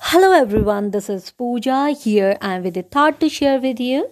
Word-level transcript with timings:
Hello 0.00 0.30
everyone, 0.32 0.92
this 0.92 1.10
is 1.10 1.32
Pooja 1.32 1.90
here 1.90 2.38
and 2.40 2.64
with 2.64 2.76
a 2.76 2.82
thought 2.82 3.18
to 3.20 3.28
share 3.28 3.60
with 3.60 3.80
you. 3.80 4.10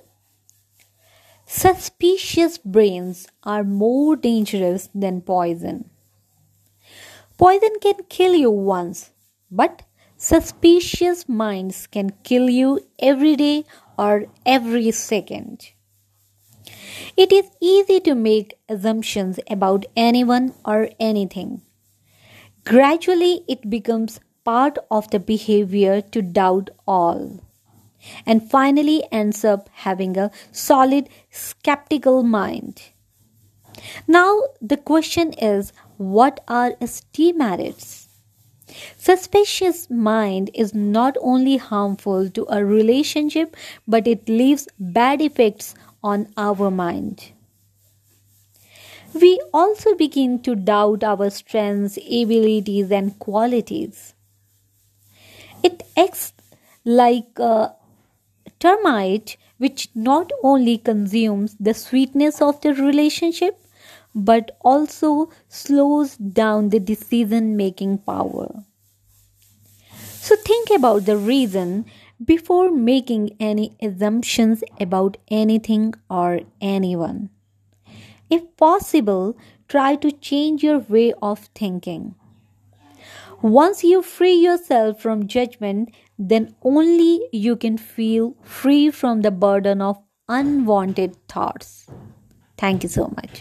Suspicious 1.47 2.59
brains 2.59 3.28
are 3.44 3.62
more 3.62 4.17
dangerous 4.17 4.91
than 4.92 5.20
poison. 5.22 5.88
Poison 7.38 7.70
can 7.80 7.94
kill 8.09 8.34
you 8.34 8.50
once, 8.50 9.12
but 9.48 9.82
suspicious 10.16 11.29
minds 11.29 11.87
can 11.87 12.11
kill 12.25 12.50
you 12.50 12.80
every 12.98 13.37
day 13.37 13.64
or 13.96 14.27
every 14.45 14.91
second. 14.91 15.71
It 17.16 17.32
is 17.32 17.48
easy 17.61 18.00
to 18.00 18.14
make 18.16 18.59
assumptions 18.68 19.39
about 19.48 19.87
anyone 19.96 20.53
or 20.64 20.91
anything. 20.98 21.62
Gradually, 22.64 23.45
it 23.46 23.71
becomes 23.71 24.18
part 24.47 24.79
of 24.91 25.11
the 25.11 25.19
behavior 25.19 26.01
to 26.01 26.23
doubt 26.23 26.71
all 26.87 27.41
and 28.25 28.48
finally 28.51 29.03
ends 29.11 29.45
up 29.45 29.69
having 29.73 30.16
a 30.16 30.30
solid 30.53 31.09
skeptical 31.30 32.23
mind. 32.23 32.83
Now, 34.06 34.41
the 34.61 34.77
question 34.77 35.33
is 35.34 35.73
what 35.97 36.43
are 36.48 36.75
its 36.80 37.03
demerits? 37.12 38.09
Suspicious 38.98 39.89
mind 39.89 40.51
is 40.53 40.75
not 40.75 41.17
only 41.20 41.56
harmful 41.56 42.28
to 42.31 42.47
a 42.48 42.65
relationship, 42.65 43.56
but 43.87 44.06
it 44.06 44.28
leaves 44.28 44.69
bad 44.78 45.23
effects 45.23 45.75
on 46.03 46.28
our 46.37 46.70
mind. 46.70 47.33
We 49.15 49.41
also 49.55 49.95
begin 49.95 50.42
to 50.42 50.55
doubt 50.55 51.03
our 51.03 51.31
strengths, 51.31 51.97
abilities, 51.97 52.91
and 52.91 53.19
qualities. 53.19 54.16
It 55.66 55.83
acts 55.97 56.33
like 56.84 57.38
a 57.38 57.75
termite 58.61 59.36
which 59.59 59.89
not 59.95 60.31
only 60.42 60.78
consumes 60.78 61.56
the 61.59 61.75
sweetness 61.75 62.41
of 62.41 62.61
the 62.61 62.72
relationship 62.75 63.59
but 64.14 64.56
also 64.61 65.31
slows 65.48 66.17
down 66.17 66.69
the 66.69 66.78
decision 66.81 67.56
making 67.56 67.98
power. 67.98 68.64
So 70.27 70.37
think 70.37 70.70
about 70.70 71.05
the 71.05 71.17
reason 71.17 71.87
before 72.25 72.70
making 72.70 73.37
any 73.41 73.77
assumptions 73.83 74.62
about 74.81 75.17
anything 75.28 75.94
or 76.09 76.41
anyone. 76.61 77.31
If 78.31 78.56
possible, 78.56 79.37
try 79.69 79.97
to 79.97 80.12
change 80.12 80.62
your 80.62 80.78
way 80.78 81.12
of 81.20 81.41
thinking. 81.55 82.14
Once 83.42 83.84
you 83.84 84.03
free 84.03 84.34
yourself 84.34 85.01
from 85.01 85.27
judgment, 85.27 85.95
then 86.19 86.55
only 86.62 87.20
you 87.33 87.56
can 87.56 87.77
feel 87.77 88.34
free 88.43 88.91
from 88.91 89.23
the 89.23 89.31
burden 89.31 89.81
of 89.81 89.98
unwanted 90.28 91.17
thoughts. 91.28 91.89
Thank 92.56 92.83
you 92.83 92.89
so 92.89 93.12
much. 93.15 93.31